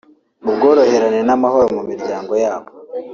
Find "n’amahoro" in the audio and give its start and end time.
1.27-1.67